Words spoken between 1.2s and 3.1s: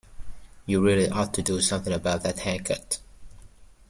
to do something about that haircut.